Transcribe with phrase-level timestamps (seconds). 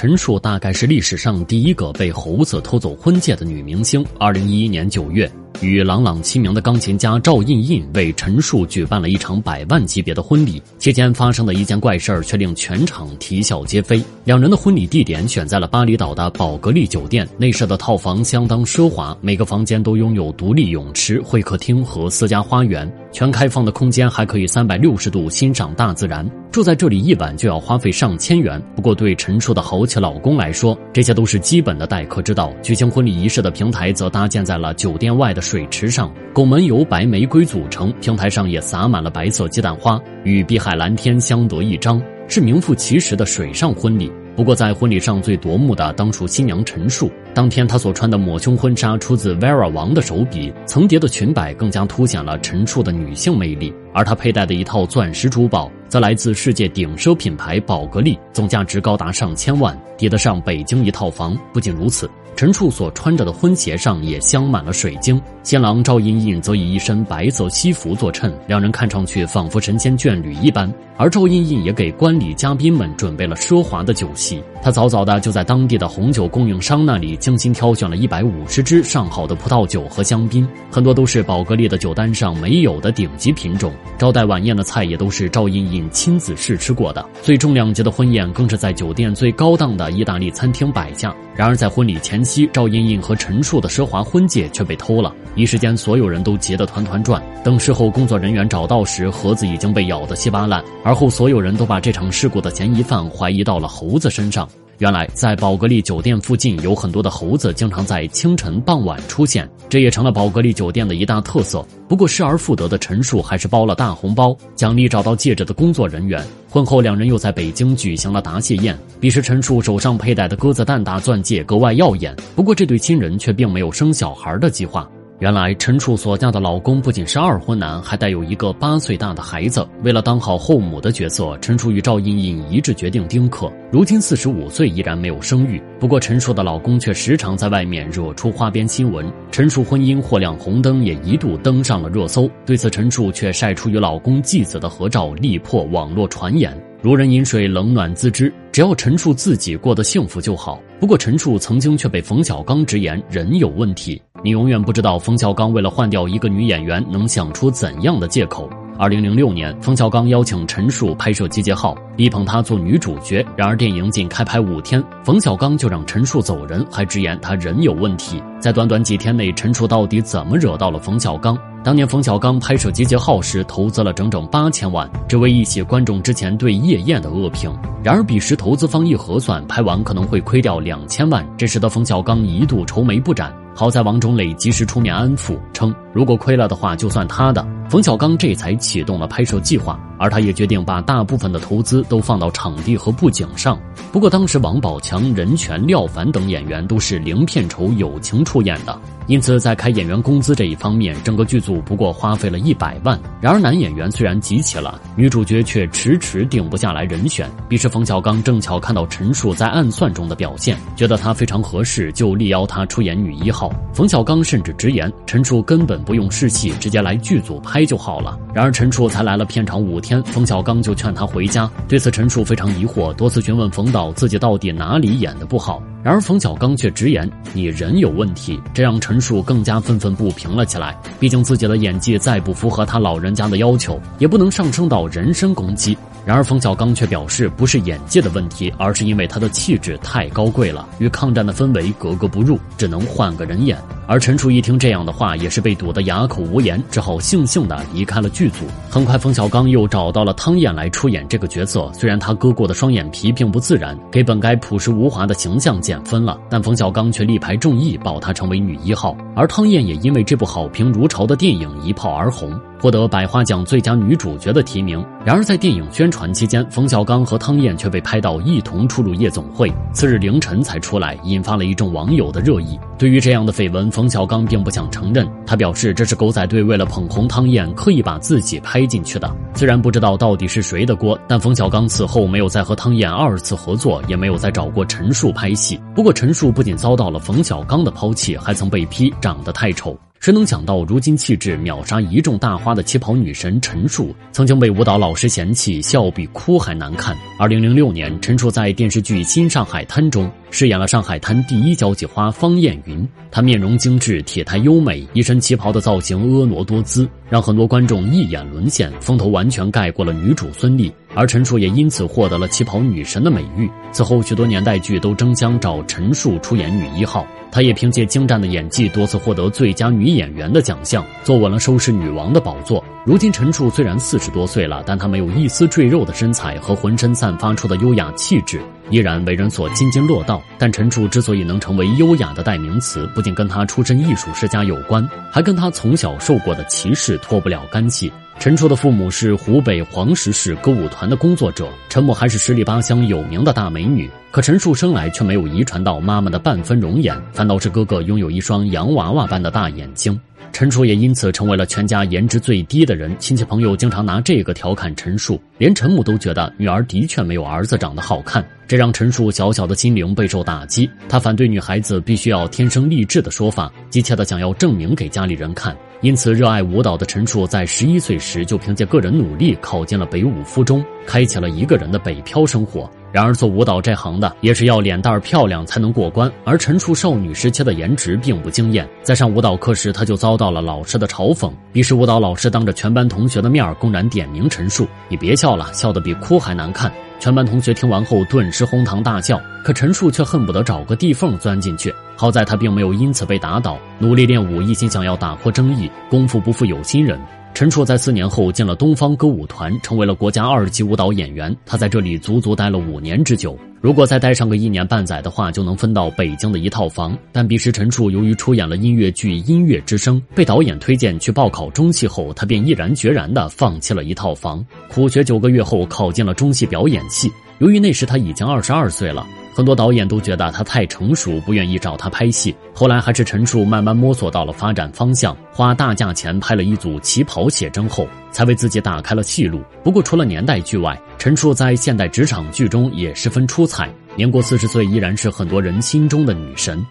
[0.00, 4.06] 陈数大概是历史上第一个被猴子偷走婚戒的女明星。
[4.16, 5.28] 二零一一年九月，
[5.60, 10.62] 与朗朗齐名的钢琴家赵胤胤为陈数举办了一场百万级别的婚礼。
[10.78, 14.00] 期间发生的一件怪事儿，却令全场啼笑皆非。
[14.22, 22.88] 两人的婚礼地点选在了巴厘岛的宝格丽酒店，内设的套房相当奢华，每个房间都拥有独立泳池、会客厅和私家花园。
[23.10, 26.28] 全开放的空间还可以三百六十度欣赏大自然。
[26.50, 28.60] 住在这里一晚就要花费上千元。
[28.74, 32.52] 不过对陈数的豪气老公来说，这些都是基本的待客之道。
[32.62, 44.10] 举行婚礼仪式的平台则搭建在了酒店外的水池上，拱门由白玫瑰组成，平台上也撒满了白色鸡蛋花，与碧海蓝天相得益彰，是名副其实的水上婚礼。
[44.38, 47.10] 不过，在婚礼上最夺目的当属新娘陈数。
[47.34, 53.74] 当天她所穿的抹胸婚纱出自 Vera 王的手笔，层叠的裙摆更加凸显了陈数的女性魅力。
[53.92, 61.36] 而她佩戴的一套钻石珠宝，则来自世界顶奢品牌宝格丽，总价值高达上千万，抵得上北京一套房。
[61.52, 62.08] 不仅如此。
[62.36, 70.72] 陈处所穿着的婚鞋上也镶满了水晶，新郎赵胤胤则以一身白色西服作衬，两人看上去仿佛神仙眷侣一般。
[70.96, 83.72] 而赵胤胤也给观礼嘉宾们准备了奢华的酒席，他早早的就在当地的红酒供应商那里精心挑选了一百五十支上好的葡萄酒和香槟，很多都是宝格丽的酒单上没有的顶级品种。
[83.98, 91.12] 招待晚宴的菜也都是赵胤亲自试吃过的，最重量级的婚宴更是在酒店最高档的意大利餐厅摆下。
[91.34, 92.18] 然而在婚礼前。
[92.28, 97.22] 夕赵胤胤和陈数的奢华婚戒却被偷了，一时间所有人都急得团团转。
[97.42, 100.62] 等事后工作人员找到时，盒子已经被咬得稀巴烂。
[100.84, 104.46] 而后所有人都把这场事故的嫌疑犯怀疑到了猴子身上。
[104.76, 111.64] 原来，在宝格丽酒店附近有很多的猴子，经常在清晨、傍晚出现，这也成了宝格丽酒店的一大特色。
[111.88, 116.24] 不过，失而复得的陈数还是包了大红包，奖励找到戒指的工作人员。
[116.48, 118.78] 婚后，两人又在北京举行了答谢宴。
[118.98, 122.16] 彼时，陈数手上佩戴的鸽子蛋大钻戒格外耀眼。
[122.34, 124.88] 不过，这对新人却并没有生小孩的计划。
[125.20, 129.66] 原来陈楚所嫁的老公不仅是二婚男，还带有一个八岁大的孩子。
[129.82, 133.52] 为了当好后母的角色，陈楚与赵胤胤一致决定丁克。
[133.72, 135.60] 如今四十五岁，依然没有生育。
[135.80, 139.12] 不过陈楚的老公却时常在外面惹出花边新闻。
[139.32, 142.30] 陈楚婚姻或亮红灯，也一度登上了热搜。
[142.46, 146.56] 对此，陈楚却晒出与老公继子的合照，力破网络传言。
[146.80, 148.32] 如人饮水，冷暖自知。
[148.52, 150.60] 只要陈数自己过得幸福就好。
[150.80, 154.00] 不过陈数曾经却被冯小刚直言人有问题。
[154.22, 158.50] 你永远不知道冯小刚为了换掉一个女演员能想出怎样的借口。
[158.76, 163.24] 二零零六年，冯小刚邀请陈数拍摄《集结号》，力捧她做女主角。
[163.36, 168.22] 然而电影仅开拍五天，冯小刚就让陈数走人，还直言他人有问题。
[168.40, 171.36] 在短短几天内，陈数到底怎么惹到了冯小刚？
[171.64, 177.52] 当年冯小刚拍摄《集结号》时，投资了整整八千万，只为一洗观众之前对夜宴的恶评。
[177.88, 183.34] 然而彼时投资方一核算，拍完可能会亏掉两千万，这使得冯小刚一度愁眉不展。
[183.56, 187.44] 好在王中磊及时出面安抚，称如果亏了的话，就算他的。
[187.68, 193.58] 冯小刚这才启动了拍摄计划，而他也决定把大部分的投资都放到场地和布景上。
[193.90, 202.98] 不过当时王宝强、任泉、廖凡等演员都是零片酬友情出演的，因此在开演员工资这一方面，整个剧组不过花费了一百万。
[203.20, 207.28] 然而男演员虽然集齐了，女主角却迟迟定不下来人选。
[207.48, 213.52] 彼时冯小刚正巧看到陈数在暗算中的表现，觉得她非常合适，就力邀她出演女一号。
[213.74, 217.64] 冯小刚甚至直言，陈数根本不用试戏，直接来剧组拍。
[217.68, 218.18] 就好了。
[218.34, 221.50] 然而陈数才来了片场五天，冯小刚就劝他回家。
[221.68, 225.62] 对此，陈数非常疑惑，多次询问冯导自己到底哪里演的不好。
[225.82, 230.74] 然而冯小刚却直言：“你人有问题。”这让陈数更加愤愤不平了起来。
[230.98, 235.76] 毕竟自己的演技再不符合他老人家的要求，也不能上升到人身攻击。
[236.08, 243.58] 然而冯小刚却表示，不是演技的问题，而是因为他的气质太高贵了，与抗战的氛围格格不入，只能换个人演。
[243.86, 248.46] 而陈楚一听这样的话，也是被堵得哑口无言，只好悻悻地离开了剧组。
[248.70, 251.70] 很快，冯小刚又找到了汤燕来出演这个角色。
[251.74, 258.96] 虽然他割过的双眼皮并不自然，给本该朴实无华的形象减分了，但冯小刚却力排众议，保她成为女一号。
[259.14, 262.34] 而汤燕也因为这部好评如潮的电影一炮而红。
[262.60, 264.84] 获得百花奖最佳女主角的提名。
[265.04, 272.58] 然而，在电影宣传期间，冯小刚和汤燕却被拍到一同出入夜总会，次日凌晨才出来，引发了一众网友的热议。
[272.76, 275.08] 对于这样的绯闻，冯小刚并不想承认。
[275.26, 279.10] 他表示，这是狗仔队为了捧红汤燕，刻意把自己拍进去的。
[279.34, 285.58] 虽然不知道到底是谁的锅，但冯小刚此后没有再和汤燕二次合作，也没有再找过陈数拍戏。
[285.74, 289.78] 不过，陈数不仅遭到了冯小刚的抛弃，还曾被批长得太丑。
[290.00, 296.96] 谁能想到，如今气质秒杀一众大花的旗袍女神陈数，曾经被舞蹈老师嫌弃笑比哭还难看。
[297.18, 302.88] 二零零六年，陈数在电视剧《新上海滩》中饰演了上海滩第一交际花方艳云。
[303.10, 310.72] 她面容精致，体态优美，一身旗袍的造型婀娜多姿，让很多观众一眼沦陷，风头完全盖过了女主孙俪。
[310.94, 313.50] 而陈数也因此获得了旗袍女神的美誉。
[313.72, 322.64] 此后，许多年代剧都争相找陈数出演女一号，她也凭借精湛的演技多次获得最佳女演员的奖项，坐稳了收视女王的宝座。
[322.84, 328.40] 如今，陈数虽然四十多岁了，但她没有一丝赘肉的身材和浑身散发出的优雅气质，
[328.70, 330.22] 依然为人所津津乐道。
[330.38, 337.92] 但陈数之所以能成为优雅的代名词，不仅跟他出身艺术世家有关，还跟他从小受过的歧视脱不了干系。
[338.18, 343.88] 陈数的父母是湖北黄石市歌舞团的工作者，陈母还是十里八乡有名的大美女。
[344.10, 349.98] 可陈数生来却没有遗传到妈妈的半分容颜，反倒是哥哥拥有一双洋娃娃般的大眼睛。
[350.32, 360.70] 陈数也因此成为了全家颜值最低的人，亲戚朋友经常拿这个调侃陈数，连陈母都觉得女儿的确没有儿子长得好看，这让陈数小小的心灵备受打击。
[360.88, 365.56] 他反对女孩子必须要天生丽质的说法，急切的想要证明给家里人看。
[365.80, 372.70] 因此，热爱舞蹈的陈数在十一岁时就凭借个人努力考进了北舞附中，开启了一个人的北漂生活。
[372.90, 378.68] 然而，做舞蹈这行的也是要脸蛋漂亮才能过关，而陈数少女时期的颜值并不惊艳。
[378.82, 381.30] 在上舞蹈课时，她就遭到了老师的嘲讽。
[381.52, 391.72] 于是，舞蹈老师当着全班同学的面公然点名陈数：“你别笑了，笑得比哭还难看。”全班同学听完后顿时哄堂大笑，可陈数却恨不得找个地缝钻进去。
[391.94, 395.70] 好在他并没有因此被打倒，努力练舞，一心想要打破争议。
[395.88, 396.98] 功夫不负有心人，
[397.38, 401.32] 陈数在四年后进了东方歌舞团，成为了国家二级舞蹈演员。
[401.46, 403.38] 他在这里足足待了五年之久。
[403.60, 406.98] 如果再待上个一年半载的话，就能分到北京的一套房。
[407.12, 414.44] 但彼时陈数由于出演了音乐剧《音乐之声》，被导演推荐去报考中戏后，他便毅然决然地放弃了一套房。
[414.68, 417.08] 苦学九个月后，考进了中戏表演系。
[417.38, 419.06] 由于那时他已经二十二岁了。
[419.38, 422.34] 很多导演都觉得他太成熟，不愿意找他拍戏。
[422.52, 429.40] 后来还是陈数慢慢摸索到了发展方向，花大价钱拍了一组旗袍写真后，才为自己打开了戏路。
[429.62, 433.72] 不过除了年代剧外，陈数在现代职场剧中也十分出彩。
[433.94, 436.66] 年过四十岁，依然是很多人心中的女神。